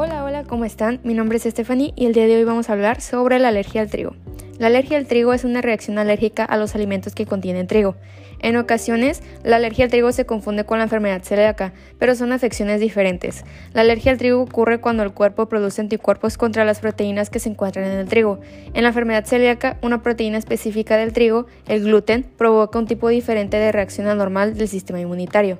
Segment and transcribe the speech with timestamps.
[0.00, 1.00] Hola, ¿cómo están?
[1.02, 3.80] Mi nombre es Stephanie y el día de hoy vamos a hablar sobre la alergia
[3.80, 4.14] al trigo.
[4.60, 7.96] La alergia al trigo es una reacción alérgica a los alimentos que contienen trigo.
[8.38, 12.78] En ocasiones, la alergia al trigo se confunde con la enfermedad celíaca, pero son afecciones
[12.78, 13.44] diferentes.
[13.72, 17.48] La alergia al trigo ocurre cuando el cuerpo produce anticuerpos contra las proteínas que se
[17.48, 18.38] encuentran en el trigo.
[18.74, 23.56] En la enfermedad celíaca, una proteína específica del trigo, el gluten, provoca un tipo diferente
[23.56, 25.58] de reacción anormal del sistema inmunitario.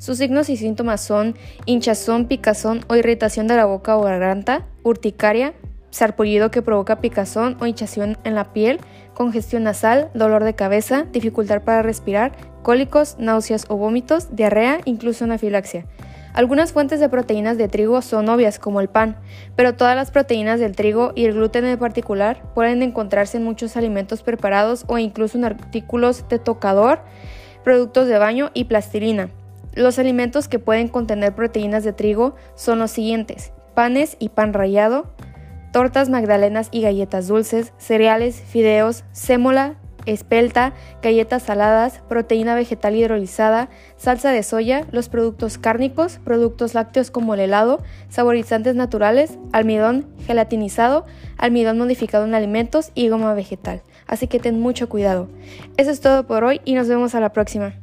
[0.00, 1.36] Sus signos y síntomas son
[1.66, 5.52] hinchazón, picazón o irritación de la boca o garganta, urticaria,
[5.90, 8.80] sarpullido que provoca picazón o hinchación en la piel,
[9.12, 12.32] congestión nasal, dolor de cabeza, dificultad para respirar,
[12.62, 15.84] cólicos, náuseas o vómitos, diarrea, incluso anafilaxia.
[16.32, 19.18] Algunas fuentes de proteínas de trigo son obvias, como el pan,
[19.54, 23.76] pero todas las proteínas del trigo y el gluten en particular pueden encontrarse en muchos
[23.76, 27.02] alimentos preparados o incluso en artículos de tocador,
[27.64, 29.28] productos de baño y plastilina.
[29.74, 35.12] Los alimentos que pueden contener proteínas de trigo son los siguientes: panes y pan rallado,
[35.72, 40.72] tortas magdalenas y galletas dulces, cereales, fideos, sémola, espelta,
[41.02, 47.40] galletas saladas, proteína vegetal hidrolizada, salsa de soya, los productos cárnicos, productos lácteos como el
[47.40, 51.04] helado, saborizantes naturales, almidón gelatinizado,
[51.36, 53.82] almidón modificado en alimentos y goma vegetal.
[54.06, 55.28] Así que ten mucho cuidado.
[55.76, 57.74] Eso es todo por hoy y nos vemos a la próxima.